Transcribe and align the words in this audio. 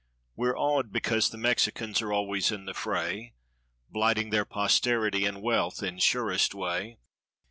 We're 0.35 0.57
awed 0.57 0.91
because 0.91 1.29
the 1.29 1.37
Mexicans 1.37 2.01
are 2.01 2.11
always 2.11 2.51
in 2.51 2.65
the 2.65 2.73
fray. 2.73 3.35
Blighting 3.87 4.31
their 4.31 4.45
posterity 4.45 5.25
and 5.25 5.43
wealth 5.43 5.83
in 5.83 5.99
surest 5.99 6.55
way. 6.55 6.97